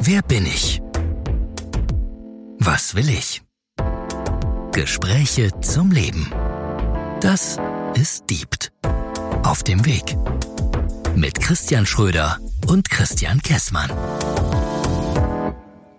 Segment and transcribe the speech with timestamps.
[0.00, 0.80] Wer bin ich?
[2.58, 3.42] Was will ich?
[4.72, 6.30] Gespräche zum Leben.
[7.20, 7.58] Das
[7.94, 8.72] ist Diebt.
[9.42, 10.16] Auf dem Weg.
[11.16, 12.38] Mit Christian Schröder
[12.68, 13.90] und Christian Kessmann.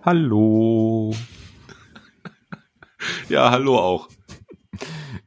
[0.02, 1.14] Hallo.
[3.30, 4.08] Ja, hallo auch.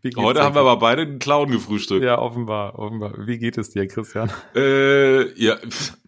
[0.02, 2.04] Wie geht's Heute haben wir aber beide einen Clown gefrühstückt.
[2.04, 3.14] Ja, offenbar, offenbar.
[3.26, 4.30] Wie geht es dir, Christian?
[4.56, 5.58] Äh, ja,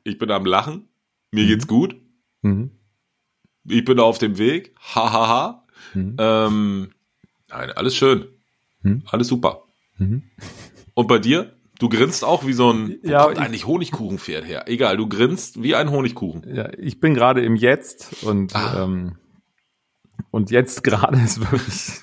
[0.04, 0.88] ich bin am Lachen.
[1.32, 1.96] Mir geht's gut.
[2.46, 2.72] Mhm.
[3.68, 4.76] Ich bin auf dem Weg.
[4.80, 5.12] Hahaha.
[5.12, 5.66] Ha, ha.
[5.94, 6.16] Mhm.
[6.20, 6.90] ähm,
[7.50, 8.28] nein, alles schön.
[8.82, 9.04] Mhm.
[9.08, 9.64] Alles super.
[9.98, 10.24] Mhm.
[10.94, 11.52] Und bei dir?
[11.80, 14.64] Du grinst auch wie so ein, Ja, kommt ich- eigentlich Honigkuchenpferd her?
[14.68, 16.44] Egal, du grinst wie ein Honigkuchen.
[16.56, 18.84] Ja, ich bin gerade im Jetzt und Ah.
[18.84, 19.18] ähm,
[20.32, 22.00] und jetzt gerade ist wirklich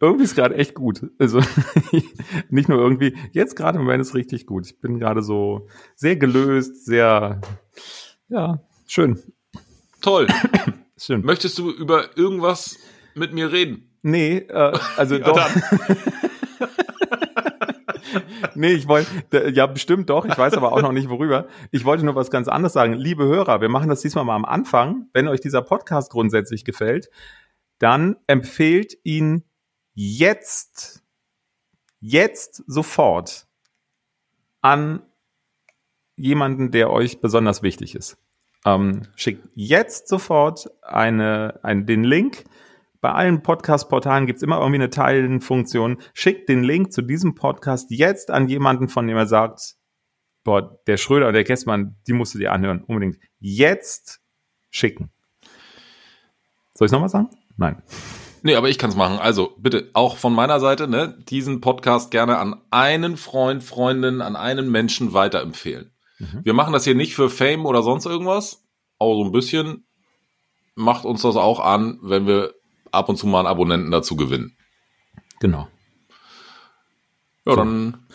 [0.00, 1.06] irgendwie ist gerade echt gut.
[1.18, 1.40] Also
[2.50, 4.66] nicht nur irgendwie, jetzt gerade im Moment ist richtig gut.
[4.66, 7.40] Ich bin gerade so sehr gelöst, sehr
[8.28, 9.22] ja schön,
[10.00, 10.26] Toll.
[10.96, 11.22] schön.
[11.22, 12.78] Möchtest du über irgendwas
[13.14, 13.90] mit mir reden?
[14.02, 15.40] Nee, äh, also doch.
[18.54, 20.24] nee, ich wollte, ja, bestimmt doch.
[20.24, 21.48] Ich weiß aber auch noch nicht worüber.
[21.70, 22.92] Ich wollte nur was ganz anderes sagen.
[22.92, 25.08] Liebe Hörer, wir machen das diesmal mal am Anfang.
[25.12, 27.10] Wenn euch dieser Podcast grundsätzlich gefällt,
[27.78, 29.44] dann empfehlt ihn
[29.94, 31.02] jetzt,
[32.00, 33.46] jetzt sofort
[34.60, 35.02] an
[36.16, 38.16] jemanden, der euch besonders wichtig ist.
[38.66, 42.44] Ähm, schickt jetzt sofort eine, ein, den Link.
[43.00, 45.98] Bei allen Podcast-Portalen gibt's immer irgendwie eine Teilen-Funktion.
[46.12, 49.76] Schickt den Link zu diesem Podcast jetzt an jemanden, von dem er sagt,
[50.42, 52.82] boah, der Schröder oder der Gessmann, die musst du dir anhören.
[52.82, 53.18] Unbedingt.
[53.38, 54.20] Jetzt
[54.70, 55.12] schicken.
[56.74, 57.30] Soll ich nochmal sagen?
[57.56, 57.82] Nein.
[58.42, 59.18] Nee, aber ich kann es machen.
[59.18, 64.34] Also bitte auch von meiner Seite, ne, diesen Podcast gerne an einen Freund, Freundin, an
[64.34, 65.92] einen Menschen weiterempfehlen.
[66.18, 66.40] Mhm.
[66.44, 68.64] Wir machen das hier nicht für Fame oder sonst irgendwas,
[68.98, 69.86] aber so ein bisschen
[70.74, 72.54] macht uns das auch an, wenn wir
[72.92, 74.56] ab und zu mal einen Abonnenten dazu gewinnen.
[75.40, 75.68] Genau.
[77.44, 77.56] Ja, So.
[77.56, 78.06] dann,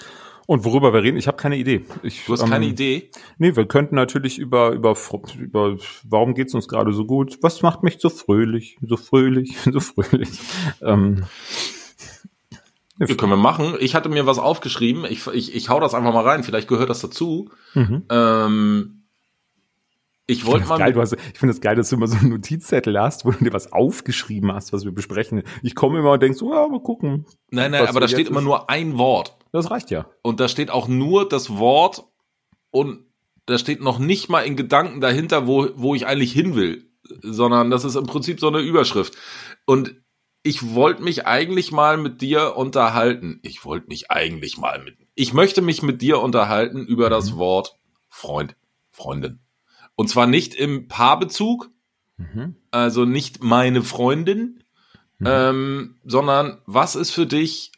[0.48, 1.86] Und worüber wir reden, ich habe keine Idee.
[2.04, 3.10] Ich, du hast keine ähm, Idee.
[3.38, 4.96] Nee, wir könnten natürlich über, über,
[5.40, 7.38] über warum geht's uns gerade so gut?
[7.42, 10.30] Was macht mich so fröhlich, so fröhlich, so fröhlich?
[10.82, 11.26] Ähm,
[13.10, 13.76] Ja, können wir machen.
[13.80, 15.06] Ich hatte mir was aufgeschrieben.
[15.06, 16.44] Ich, ich, ich hau das einfach mal rein.
[16.44, 17.50] Vielleicht gehört das dazu.
[17.74, 18.04] mhm.
[18.10, 18.98] Ähm,
[20.28, 20.92] ich wollte finde mal.
[20.92, 23.44] geil, hast- ich find das geil, dass du immer so einen Notizzettel hast, wo du
[23.44, 25.44] dir was aufgeschrieben hast, was wir besprechen.
[25.62, 27.26] Ich komme immer und denk so, ja, mal gucken.
[27.50, 28.46] Nein, nein, aber da steht jetzt immer ist.
[28.46, 29.36] nur ein Wort.
[29.52, 30.06] Das reicht ja.
[30.22, 32.06] Und da steht auch nur das Wort
[32.70, 33.00] und
[33.46, 36.86] da steht noch nicht mal in Gedanken dahinter, wo, wo ich eigentlich hin will,
[37.22, 39.18] sondern das ist im Prinzip so eine Überschrift.
[39.66, 39.96] Und
[40.44, 43.40] ich wollte mich eigentlich mal mit dir unterhalten.
[43.44, 44.98] Ich wollte mich eigentlich mal mit.
[45.16, 47.38] Ich möchte mich mit dir unterhalten über das Mhm.
[47.38, 47.78] Wort
[48.10, 48.56] Freund,
[48.92, 49.40] Freundin.
[49.96, 51.70] Und zwar nicht im Paarbezug,
[52.18, 52.56] Mhm.
[52.72, 54.64] also nicht meine Freundin,
[55.20, 55.28] Mhm.
[55.28, 57.72] ähm, sondern was ist für dich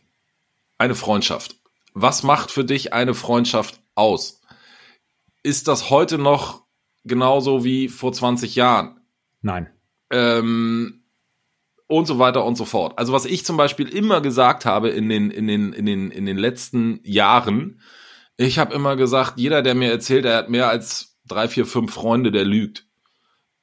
[0.78, 1.58] eine Freundschaft?
[1.94, 4.42] Was macht für dich eine Freundschaft aus?
[5.44, 6.64] Ist das heute noch
[7.04, 9.00] genauso wie vor 20 Jahren?
[9.42, 9.70] Nein.
[10.10, 11.03] Ähm,
[11.94, 12.98] und so weiter und so fort.
[12.98, 16.26] Also was ich zum Beispiel immer gesagt habe in den, in den, in den, in
[16.26, 17.80] den letzten Jahren,
[18.38, 21.94] ich habe immer gesagt, jeder, der mir erzählt, er hat mehr als drei, vier, fünf
[21.94, 22.88] Freunde, der lügt.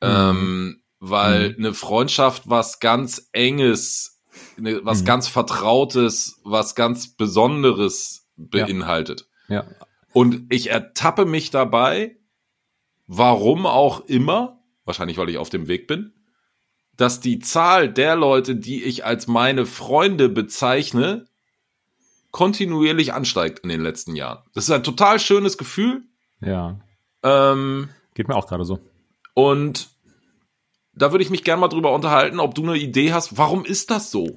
[0.00, 4.20] Ähm, weil eine Freundschaft was ganz Enges,
[4.56, 5.06] ne, was Mhm.
[5.06, 8.44] ganz Vertrautes, was ganz Besonderes Ja.
[8.66, 9.26] beinhaltet.
[9.48, 9.64] Ja.
[10.12, 12.16] Und ich ertappe mich dabei,
[13.06, 16.12] warum auch immer, wahrscheinlich weil ich auf dem Weg bin,
[17.00, 21.27] dass die Zahl der Leute, die ich als meine Freunde bezeichne,
[22.31, 24.44] kontinuierlich ansteigt in den letzten Jahren.
[24.55, 26.03] Das ist ein total schönes Gefühl.
[26.43, 26.78] Ja.
[27.22, 28.81] Ähm, Geht mir auch gerade so.
[29.34, 29.89] und
[30.93, 33.91] da würde ich mich gerne mal drüber unterhalten, ob du eine Idee hast, warum ist
[33.91, 34.37] das so?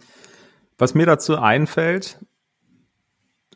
[0.77, 2.19] Was mir dazu einfällt,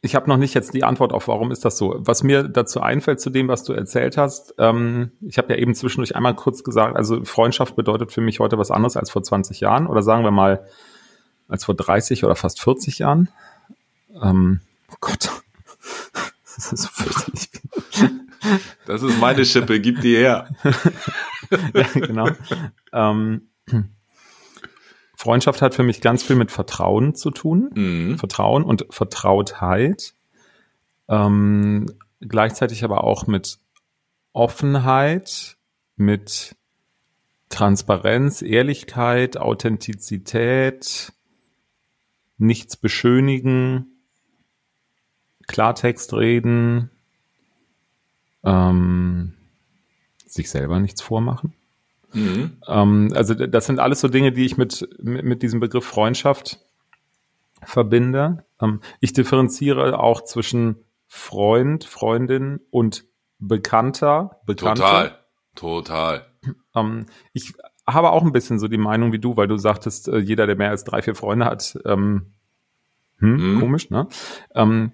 [0.02, 1.96] ich habe noch nicht jetzt die Antwort auf, warum ist das so.
[2.00, 5.75] Was mir dazu einfällt zu dem, was du erzählt hast, ähm, ich habe ja eben
[5.75, 9.59] zwischendurch einmal kurz gesagt, also Freundschaft bedeutet für mich heute was anderes als vor 20
[9.59, 10.66] Jahren oder sagen wir mal
[11.47, 13.29] als vor 30 oder fast 40 Jahren.
[14.22, 14.61] Ähm,
[14.91, 15.29] oh Gott,
[16.55, 17.50] das ist so fürchterlich.
[18.85, 20.50] Das ist meine Schippe, gib die her.
[21.73, 22.29] ja, genau.
[22.93, 23.50] ähm,
[25.28, 27.70] Freundschaft hat für mich ganz viel mit Vertrauen zu tun.
[27.76, 28.18] Mhm.
[28.18, 30.14] Vertrauen und Vertrautheit.
[31.09, 31.85] Ähm,
[32.22, 33.59] gleichzeitig aber auch mit
[34.32, 35.58] Offenheit,
[35.97, 36.56] mit
[37.50, 41.12] Transparenz, Ehrlichkeit, Authentizität,
[42.38, 43.97] nichts beschönigen,
[45.46, 46.90] Klartext reden,
[48.46, 49.34] ähm,
[50.26, 51.53] sich selber nichts vormachen.
[52.13, 52.57] Mhm.
[52.67, 56.59] Ähm, also das sind alles so Dinge, die ich mit, mit, mit diesem Begriff Freundschaft
[57.63, 58.45] verbinde.
[58.61, 60.77] Ähm, ich differenziere auch zwischen
[61.07, 63.05] Freund, Freundin und
[63.39, 64.81] Bekannter, Bekannte.
[64.81, 65.17] Total,
[65.55, 66.25] total.
[66.75, 67.53] Ähm, ich
[67.85, 70.55] habe auch ein bisschen so die Meinung wie du, weil du sagtest, äh, jeder, der
[70.55, 72.33] mehr als drei, vier Freunde hat, ähm,
[73.19, 73.59] hm, mhm.
[73.59, 74.07] komisch, ne?
[74.53, 74.91] Ähm,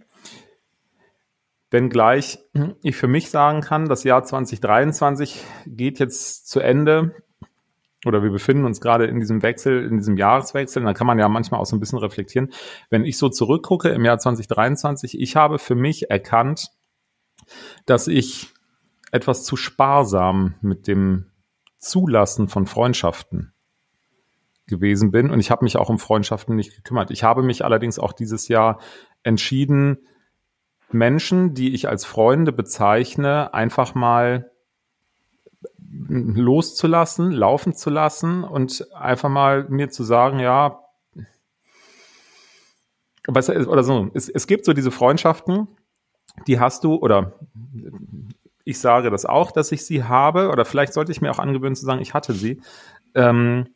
[1.74, 2.38] Wenngleich
[2.84, 7.16] ich für mich sagen kann, das Jahr 2023 geht jetzt zu Ende
[8.06, 10.84] oder wir befinden uns gerade in diesem Wechsel, in diesem Jahreswechsel.
[10.84, 12.52] da kann man ja manchmal auch so ein bisschen reflektieren.
[12.92, 16.68] Wenn ich so zurückgucke im Jahr 2023, ich habe für mich erkannt,
[17.88, 18.54] dass ich
[19.12, 21.32] etwas zu sparsam mit dem
[21.80, 23.52] Zulassen von Freundschaften
[24.68, 25.32] gewesen bin.
[25.32, 27.10] Und ich habe mich auch um Freundschaften nicht gekümmert.
[27.10, 28.80] Ich habe mich allerdings auch dieses Jahr
[29.24, 29.98] entschieden,
[30.94, 34.52] Menschen, die ich als Freunde bezeichne, einfach mal
[36.08, 40.80] loszulassen, laufen zu lassen und einfach mal mir zu sagen, ja,
[43.28, 45.68] was, oder so, es, es gibt so diese Freundschaften,
[46.48, 47.34] die hast du, oder
[48.66, 51.76] ich sage das auch, dass ich sie habe, oder vielleicht sollte ich mir auch angewöhnen
[51.76, 52.62] zu sagen, ich hatte sie,
[53.16, 53.76] ähm,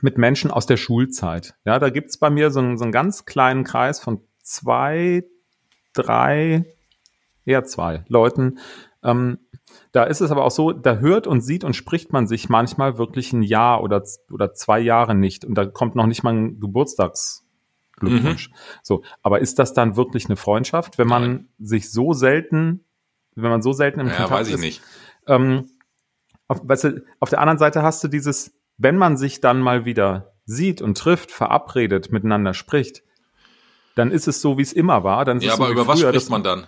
[0.00, 1.54] mit Menschen aus der Schulzeit.
[1.64, 5.24] Ja, da gibt's bei mir so so einen ganz kleinen Kreis von zwei,
[5.92, 6.64] drei,
[7.44, 8.58] eher zwei Leuten.
[9.02, 9.38] Ähm,
[9.92, 12.98] da ist es aber auch so, da hört und sieht und spricht man sich manchmal
[12.98, 15.44] wirklich ein Jahr oder, oder zwei Jahre nicht.
[15.44, 18.50] Und da kommt noch nicht mal ein Geburtstagsglückwunsch.
[18.50, 18.54] Mhm.
[18.82, 21.48] So, aber ist das dann wirklich eine Freundschaft, wenn man Nein.
[21.58, 22.84] sich so selten,
[23.34, 24.60] wenn man so selten im ja, Kontakt weiß ich ist?
[24.60, 24.82] nicht.
[25.26, 25.66] Ähm,
[26.48, 29.84] auf, weißt du, auf der anderen Seite hast du dieses, wenn man sich dann mal
[29.84, 33.02] wieder sieht und trifft, verabredet, miteinander spricht,
[33.94, 35.24] dann ist es so, wie es immer war.
[35.24, 36.66] Dann ja, aber so über was spricht man dann?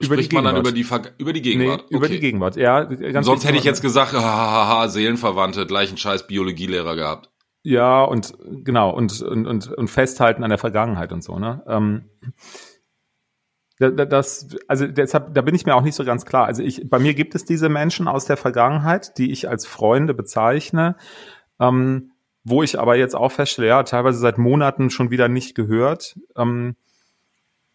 [0.00, 1.86] Über Spricht man dann über die, Ver über die Gegenwart?
[1.90, 2.14] Nee, über okay.
[2.14, 2.88] die Gegenwart, ja.
[3.22, 7.30] Sonst hätte ich jetzt gesagt, hahaha, Seelenverwandte, gleichen Scheiß Biologielehrer gehabt.
[7.64, 8.32] Ja, und
[8.64, 11.64] genau, und, und, und, und festhalten an der Vergangenheit und so, ne?
[11.66, 12.04] Ähm,
[13.78, 16.46] das, also deshalb, da bin ich mir auch nicht so ganz klar.
[16.46, 20.14] Also ich, bei mir gibt es diese Menschen aus der Vergangenheit, die ich als Freunde
[20.14, 20.96] bezeichne,
[21.60, 22.12] ähm,
[22.48, 26.18] wo ich aber jetzt auch feststelle, ja, teilweise seit Monaten schon wieder nicht gehört.
[26.36, 26.76] Ähm,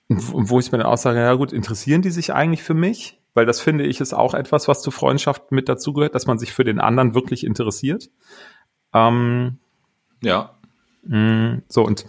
[0.10, 3.20] wo ich mir dann auch sage, ja gut, interessieren die sich eigentlich für mich?
[3.34, 6.54] Weil das finde ich ist auch etwas, was zur Freundschaft mit dazugehört, dass man sich
[6.54, 8.12] für den anderen wirklich interessiert.
[8.94, 9.58] Ähm,
[10.22, 10.56] ja.
[11.04, 12.06] Mh, mm, so, und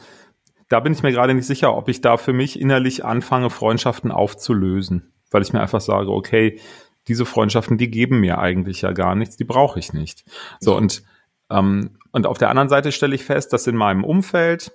[0.69, 4.10] da bin ich mir gerade nicht sicher, ob ich da für mich innerlich anfange, Freundschaften
[4.10, 5.12] aufzulösen.
[5.31, 6.60] Weil ich mir einfach sage, okay,
[7.08, 10.25] diese Freundschaften, die geben mir eigentlich ja gar nichts, die brauche ich nicht.
[10.60, 11.02] So, und,
[11.50, 14.73] ähm, und auf der anderen Seite stelle ich fest, dass in meinem Umfeld,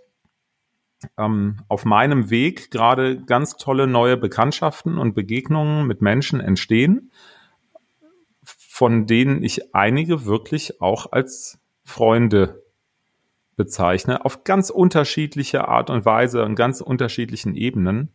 [1.17, 7.11] ähm, auf meinem Weg gerade ganz tolle neue Bekanntschaften und Begegnungen mit Menschen entstehen,
[8.43, 12.63] von denen ich einige wirklich auch als Freunde
[13.55, 18.13] bezeichne, auf ganz unterschiedliche Art und Weise und ganz unterschiedlichen Ebenen.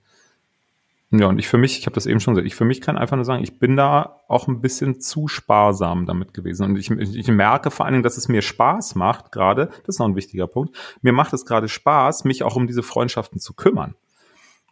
[1.16, 2.98] Ja, und ich für mich, ich habe das eben schon gesagt, ich für mich kann
[2.98, 6.64] einfach nur sagen, ich bin da auch ein bisschen zu sparsam damit gewesen.
[6.64, 9.98] Und ich, ich merke vor allen Dingen, dass es mir Spaß macht gerade, das ist
[10.00, 13.54] noch ein wichtiger Punkt, mir macht es gerade Spaß, mich auch um diese Freundschaften zu
[13.54, 13.94] kümmern.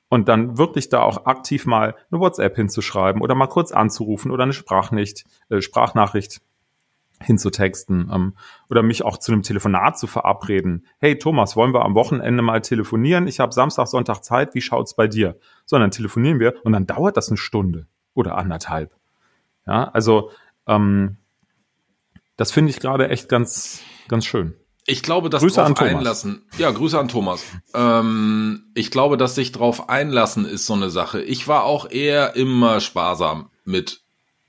[0.08, 4.42] Und dann wirklich da auch aktiv mal eine WhatsApp hinzuschreiben oder mal kurz anzurufen oder
[4.42, 6.40] eine Sprachnicht, äh, Sprachnachricht
[7.22, 8.36] hinzutexten ähm,
[8.68, 10.86] oder mich auch zu einem Telefonat zu verabreden.
[10.98, 13.26] Hey Thomas, wollen wir am Wochenende mal telefonieren?
[13.26, 14.54] Ich habe Samstag, Sonntag Zeit.
[14.54, 15.38] Wie schaut's bei dir?
[15.66, 18.94] So, dann telefonieren wir und dann dauert das eine Stunde oder anderthalb.
[19.66, 20.30] Ja, also
[20.66, 21.16] ähm,
[22.36, 24.54] das finde ich gerade echt ganz, ganz schön.
[24.84, 26.44] Ich glaube, dass Grüße drauf einlassen.
[26.58, 27.44] Ja, Grüße an Thomas.
[27.72, 31.22] Ähm, ich glaube, dass sich drauf einlassen ist so eine Sache.
[31.22, 34.01] Ich war auch eher immer sparsam mit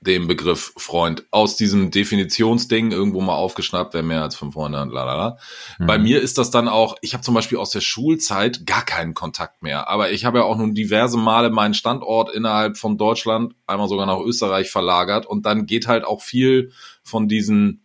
[0.06, 4.90] dem Begriff Freund aus diesem Definitionsding irgendwo mal aufgeschnappt, wer mehr als fünf Freunde hat,
[4.90, 5.38] lalala.
[5.78, 5.86] Mhm.
[5.86, 9.14] Bei mir ist das dann auch, ich habe zum Beispiel aus der Schulzeit gar keinen
[9.14, 13.54] Kontakt mehr, aber ich habe ja auch nun diverse Male meinen Standort innerhalb von Deutschland,
[13.66, 17.83] einmal sogar nach Österreich verlagert und dann geht halt auch viel von diesen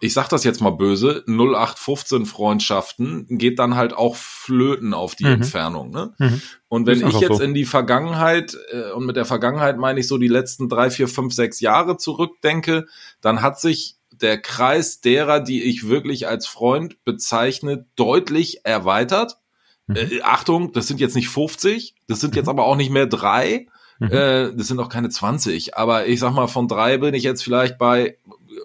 [0.00, 5.24] ich sag das jetzt mal böse, 0815 Freundschaften geht dann halt auch flöten auf die
[5.24, 5.32] mhm.
[5.32, 5.90] Entfernung.
[5.90, 6.14] Ne?
[6.18, 6.42] Mhm.
[6.68, 7.42] Und wenn ich jetzt so.
[7.42, 11.08] in die Vergangenheit, äh, und mit der Vergangenheit meine ich so die letzten drei, vier,
[11.08, 12.86] fünf, sechs Jahre zurückdenke,
[13.22, 19.38] dann hat sich der Kreis derer, die ich wirklich als Freund bezeichne, deutlich erweitert.
[19.86, 19.96] Mhm.
[19.96, 22.50] Äh, Achtung, das sind jetzt nicht 50, das sind jetzt mhm.
[22.50, 23.66] aber auch nicht mehr drei,
[23.98, 24.10] mhm.
[24.10, 27.42] äh, das sind auch keine 20, aber ich sag mal, von drei bin ich jetzt
[27.42, 28.16] vielleicht bei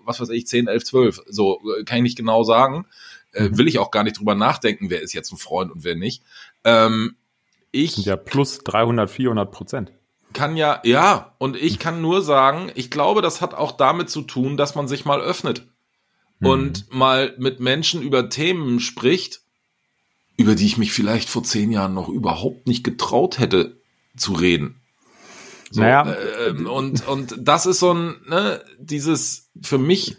[0.06, 1.22] was weiß ich, 10, 11, 12.
[1.28, 2.86] So äh, kann ich nicht genau sagen.
[3.32, 3.58] Äh, mhm.
[3.58, 6.24] Will ich auch gar nicht drüber nachdenken, wer ist jetzt ein Freund und wer nicht.
[6.64, 7.16] Ähm,
[7.72, 9.92] ich ja plus 300, 400 Prozent.
[10.34, 14.24] kann ja, ja, und ich kann nur sagen, ich glaube, das hat auch damit zu
[14.24, 15.68] tun, dass man sich mal öffnet
[16.40, 16.48] mhm.
[16.48, 19.42] und mal mit Menschen über Themen spricht,
[20.38, 23.78] über die ich mich vielleicht vor zehn Jahren noch überhaupt nicht getraut hätte
[24.18, 24.79] zu reden.
[25.72, 26.12] So, naja.
[26.12, 30.18] Äh, und, und das ist so ein, ne, dieses, für mich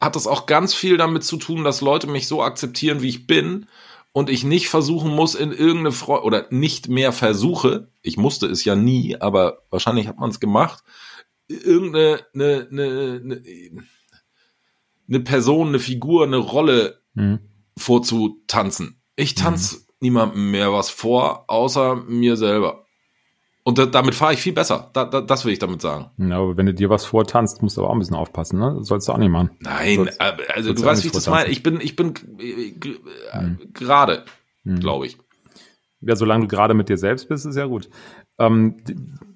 [0.00, 3.26] hat das auch ganz viel damit zu tun, dass Leute mich so akzeptieren, wie ich
[3.26, 3.66] bin
[4.12, 8.64] und ich nicht versuchen muss in irgendeine Freude oder nicht mehr versuche, ich musste es
[8.64, 10.82] ja nie, aber wahrscheinlich hat man es gemacht,
[11.48, 13.42] irgendeine eine, eine, eine,
[15.08, 17.40] eine Person, eine Figur, eine Rolle mhm.
[17.76, 19.02] vorzutanzen.
[19.16, 19.82] Ich tanze mhm.
[20.00, 22.86] niemandem mehr was vor, außer mir selber.
[23.62, 24.90] Und da, damit fahre ich viel besser.
[24.94, 26.10] Da, da, das will ich damit sagen.
[26.16, 28.74] Ja, aber wenn du dir was vortanzt, musst du aber auch ein bisschen aufpassen, ne?
[28.78, 29.50] Das sollst du auch nicht machen.
[29.60, 31.50] Nein, sollst, also du weißt, wie ich das meine.
[31.50, 32.72] Ich bin, ich bin äh,
[33.32, 33.58] hm.
[33.74, 34.24] gerade,
[34.64, 34.80] hm.
[34.80, 35.18] glaube ich.
[36.00, 37.90] Ja, solange du gerade mit dir selbst bist, ist ja gut.
[38.38, 38.76] Ähm,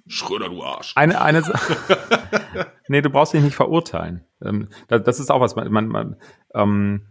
[0.06, 0.92] Schröder, du Arsch.
[0.96, 1.42] Eine, eine,
[2.88, 4.24] nee, du brauchst dich nicht verurteilen.
[4.42, 6.16] Ähm, das, das, ist auch was, man, man, man
[6.54, 7.08] ähm,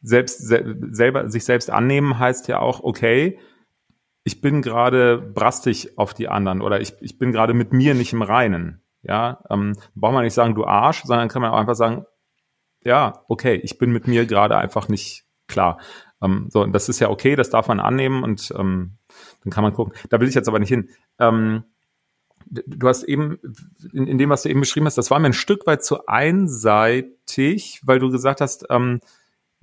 [0.00, 3.38] selbst, se selber, sich selbst annehmen heißt ja auch, okay,
[4.24, 8.12] ich bin gerade brastig auf die anderen oder ich, ich bin gerade mit mir nicht
[8.12, 8.80] im Reinen.
[9.02, 12.06] Ja, ähm, braucht man nicht sagen, du Arsch, sondern kann man auch einfach sagen,
[12.82, 15.78] ja, okay, ich bin mit mir gerade einfach nicht klar.
[16.22, 18.96] Ähm, so, und das ist ja okay, das darf man annehmen und ähm,
[19.42, 19.94] dann kann man gucken.
[20.08, 20.88] Da will ich jetzt aber nicht hin.
[21.18, 21.64] Ähm,
[22.46, 23.38] du hast eben,
[23.92, 26.06] in, in dem, was du eben beschrieben hast, das war mir ein Stück weit zu
[26.06, 29.00] einseitig, weil du gesagt hast, ähm,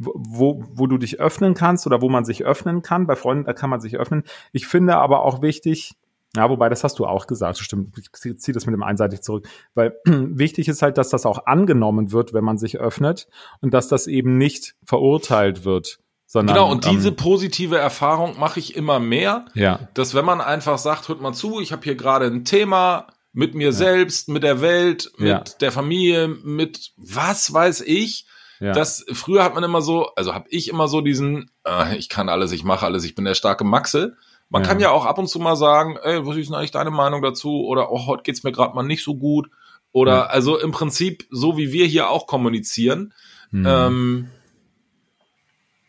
[0.04, 3.08] wo, wo du dich öffnen kannst oder wo man sich öffnen kann.
[3.08, 4.24] Bei Freunden, da kann man sich öffnen.
[4.52, 5.96] Ich finde aber auch wichtig,
[6.36, 7.98] ja, wobei, das hast du auch gesagt, stimmt.
[7.98, 9.48] Ich ziehe das mit dem einseitig zurück.
[9.74, 13.28] Weil wichtig ist halt, dass das auch angenommen wird, wenn man sich öffnet
[13.60, 16.00] und dass das eben nicht verurteilt wird.
[16.26, 19.90] Sondern, genau, und diese ähm, positive Erfahrung mache ich immer mehr, ja.
[19.94, 23.54] dass wenn man einfach sagt, hört mal zu, ich habe hier gerade ein Thema mit
[23.54, 23.72] mir ja.
[23.74, 25.44] selbst, mit der Welt, mit ja.
[25.60, 28.26] der Familie, mit was weiß ich,
[28.62, 28.74] ja.
[28.74, 32.30] Das früher hat man immer so, also habe ich immer so diesen, äh, ich kann
[32.30, 34.16] alles, ich mache alles, ich bin der starke Maxe.
[34.50, 34.68] Man ja.
[34.68, 37.24] kann ja auch ab und zu mal sagen, ey, was ist denn eigentlich deine Meinung
[37.24, 37.66] dazu?
[37.66, 39.50] Oder oh, heute geht's mir gerade mal nicht so gut.
[39.92, 40.26] Oder ja.
[40.28, 43.14] also im Prinzip so wie wir hier auch kommunizieren.
[43.50, 43.66] Mhm.
[43.68, 44.32] Ähm,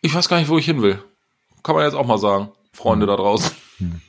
[0.00, 0.98] ich weiß gar nicht, wo ich hin will.
[1.62, 3.10] Kann man jetzt auch mal sagen, Freunde mhm.
[3.10, 3.54] da draußen.
[3.80, 4.00] Mhm.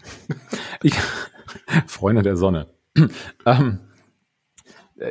[0.84, 0.96] Ich,
[1.88, 2.67] Freunde der Sonne.
[3.46, 3.79] ähm,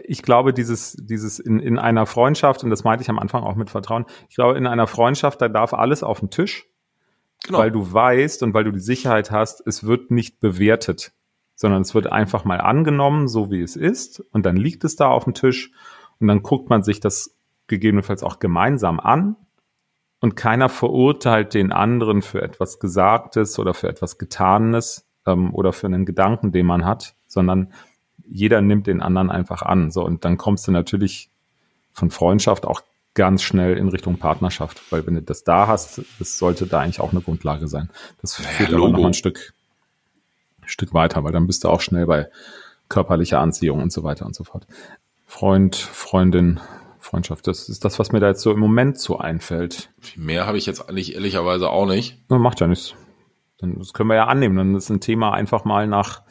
[0.05, 3.57] ich glaube, dieses, dieses in, in einer Freundschaft, und das meinte ich am Anfang auch
[3.57, 6.67] mit Vertrauen, ich glaube, in einer Freundschaft, da darf alles auf den Tisch,
[7.45, 7.59] genau.
[7.59, 11.13] weil du weißt und weil du die Sicherheit hast, es wird nicht bewertet,
[11.55, 15.09] sondern es wird einfach mal angenommen, so wie es ist, und dann liegt es da
[15.09, 15.73] auf dem Tisch
[16.19, 19.37] und dann guckt man sich das gegebenenfalls auch gemeinsam an
[20.21, 25.87] und keiner verurteilt den anderen für etwas Gesagtes oder für etwas Getanes ähm, oder für
[25.87, 27.73] einen Gedanken, den man hat, sondern
[28.29, 29.91] jeder nimmt den anderen einfach an.
[29.91, 31.31] So, und dann kommst du natürlich
[31.93, 32.83] von Freundschaft auch
[33.15, 37.01] ganz schnell in Richtung Partnerschaft, weil wenn du das da hast, das sollte da eigentlich
[37.01, 37.91] auch eine Grundlage sein.
[38.21, 39.53] Das führt ja, aber noch ein Stück,
[40.65, 42.29] Stück weiter, weil dann bist du auch schnell bei
[42.89, 44.67] körperlicher Anziehung und so weiter und so fort.
[45.27, 46.61] Freund, Freundin,
[47.01, 49.91] Freundschaft, das ist das, was mir da jetzt so im Moment so einfällt.
[49.99, 52.19] Viel mehr habe ich jetzt eigentlich ehrlicherweise auch nicht.
[52.39, 52.95] macht ja nichts.
[53.61, 54.57] das können wir ja annehmen.
[54.57, 56.23] Dann ist ein Thema einfach mal nach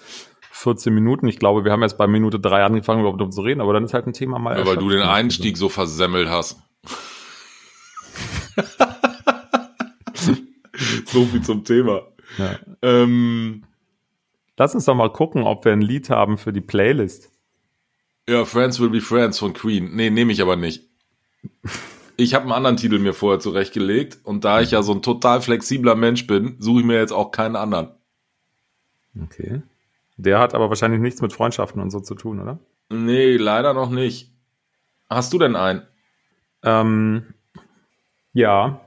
[0.61, 1.27] 14 Minuten.
[1.27, 3.83] Ich glaube, wir haben jetzt bei Minute drei angefangen, überhaupt darüber zu reden, aber dann
[3.83, 4.57] ist halt ein Thema mal.
[4.57, 6.59] Ja, weil du den Einstieg so versemmelt hast.
[11.05, 12.01] so viel zum Thema.
[12.37, 12.59] Ja.
[12.81, 13.63] Ähm,
[14.61, 17.31] Lass uns doch mal gucken, ob wir ein Lied haben für die Playlist.
[18.29, 19.95] Ja, Friends Will Be Friends von Queen.
[19.95, 20.87] Nee, nehme ich aber nicht.
[22.15, 25.41] Ich habe einen anderen Titel mir vorher zurechtgelegt und da ich ja so ein total
[25.41, 27.87] flexibler Mensch bin, suche ich mir jetzt auch keinen anderen.
[29.19, 29.63] Okay.
[30.21, 32.59] Der hat aber wahrscheinlich nichts mit Freundschaften und so zu tun, oder?
[32.89, 34.31] Nee, leider noch nicht.
[35.09, 35.81] Hast du denn einen?
[36.63, 37.33] Ähm,
[38.33, 38.81] ja.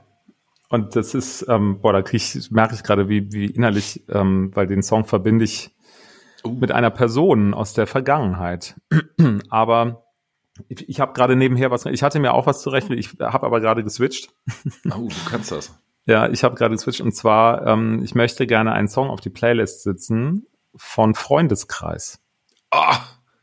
[0.69, 4.51] Und das ist, ähm, boah, da krieg ich, merke ich gerade, wie, wie innerlich, ähm,
[4.55, 5.75] weil den Song verbinde ich
[6.45, 6.51] uh.
[6.51, 8.79] mit einer Person aus der Vergangenheit.
[9.49, 10.05] aber
[10.69, 13.59] ich, ich habe gerade nebenher was, ich hatte mir auch was zurecht, ich habe aber
[13.59, 14.29] gerade geswitcht.
[14.85, 15.77] Oh, du kannst das.
[16.05, 19.29] Ja, ich habe gerade geswitcht und zwar, ähm, ich möchte gerne einen Song auf die
[19.29, 22.19] Playlist sitzen von Freundeskreis.
[22.71, 22.97] Ah!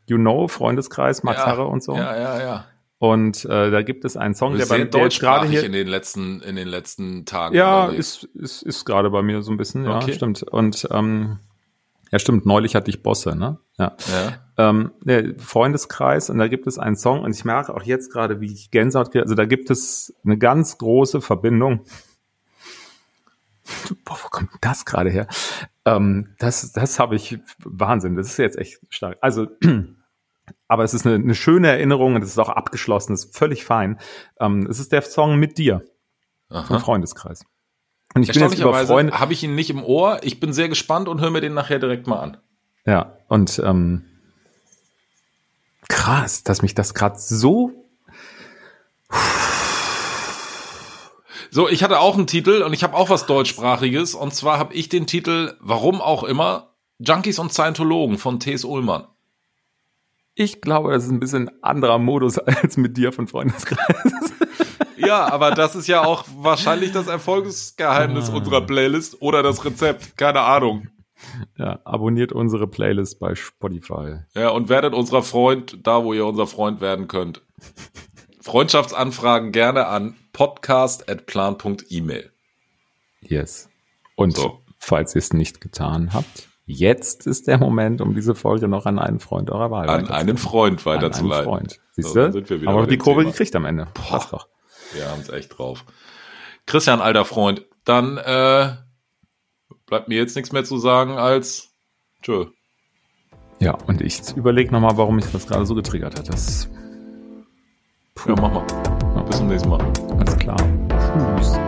[0.06, 1.96] You know, Freundeskreis, Max ja, Harre und so.
[1.96, 2.64] Ja, ja, ja.
[2.98, 6.40] Und äh, da gibt es einen Song, der bei mir gerade hier in den letzten
[6.40, 7.54] in den letzten Tagen.
[7.56, 9.84] Ja, ist ist ist gerade bei mir so ein bisschen.
[9.84, 10.12] Ja, okay.
[10.12, 10.44] stimmt.
[10.44, 11.40] Und ähm,
[12.12, 12.46] ja, stimmt.
[12.46, 13.58] Neulich hatte ich Bosse, ne?
[13.76, 13.96] Ja.
[14.12, 14.68] ja.
[14.68, 18.40] Ähm, der Freundeskreis und da gibt es einen Song und ich merke auch jetzt gerade,
[18.40, 19.24] wie ich Gänsehaut kriege.
[19.24, 21.84] Also da gibt es eine ganz große Verbindung
[24.04, 25.26] boah, wo kommt das gerade her?
[25.84, 29.18] Ähm, das das habe ich, Wahnsinn, das ist jetzt echt stark.
[29.20, 29.48] Also,
[30.68, 33.64] aber es ist eine, eine schöne Erinnerung und es ist auch abgeschlossen, es ist völlig
[33.64, 33.98] fein.
[34.40, 35.84] Ähm, es ist der Song mit dir
[36.48, 37.44] vom Freundeskreis.
[38.14, 39.18] Und ich bin jetzt über Freunde.
[39.18, 40.20] Habe ich ihn nicht im Ohr.
[40.22, 42.36] Ich bin sehr gespannt und höre mir den nachher direkt mal an.
[42.84, 44.04] Ja, und ähm,
[45.88, 47.81] krass, dass mich das gerade so
[51.54, 54.14] So, ich hatte auch einen Titel und ich habe auch was deutschsprachiges.
[54.14, 58.64] Und zwar habe ich den Titel, warum auch immer, Junkies und Scientologen von T.S.
[58.64, 59.06] Ullmann.
[60.34, 63.96] Ich glaube, das ist ein bisschen anderer Modus als mit dir von Freundeskreis.
[64.96, 68.36] Ja, aber das ist ja auch wahrscheinlich das Erfolgsgeheimnis ah.
[68.36, 70.16] unserer Playlist oder das Rezept.
[70.16, 70.86] Keine Ahnung.
[71.58, 74.20] Ja, abonniert unsere Playlist bei Spotify.
[74.36, 77.42] Ja, und werdet unser Freund da, wo ihr unser Freund werden könnt.
[78.52, 82.30] Freundschaftsanfragen gerne an podcast.plan.email.
[83.22, 83.70] Yes.
[84.14, 84.60] Und so.
[84.78, 88.98] falls ihr es nicht getan habt, jetzt ist der Moment, um diese Folge noch an
[88.98, 91.48] einen Freund eurer Wahl An einen Freund weiterzuleiten.
[91.50, 91.80] An einen Freund.
[91.92, 92.30] Siehst du?
[92.30, 93.88] So, Aber die Kurve gekriegt am Ende.
[93.94, 94.48] Boah, Passt doch.
[94.92, 95.86] Wir haben es echt drauf.
[96.66, 98.74] Christian, alter Freund, dann äh,
[99.86, 101.70] bleibt mir jetzt nichts mehr zu sagen als
[102.20, 102.48] tschö.
[103.60, 106.28] Ja, und ich überlege nochmal, warum mich das gerade so getriggert hat.
[106.28, 106.68] Das
[108.26, 108.64] ja, mach mal.
[109.26, 109.80] Bis zum nächsten Mal.
[110.18, 110.56] Alles klar.
[111.38, 111.58] Tschüss.